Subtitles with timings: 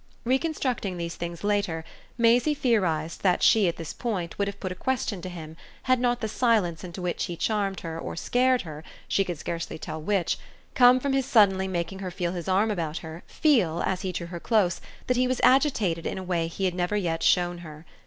[0.25, 1.85] Reconstructing these things later
[2.17, 5.99] Maisie theorised that she at this point would have put a question to him had
[5.99, 10.01] not the silence into which he charmed her or scared her she could scarcely tell
[10.01, 10.39] which
[10.73, 14.25] come from his suddenly making her feel his arm about her, feel, as he drew
[14.25, 17.85] her close, that he was agitated in a way he had never yet shown her.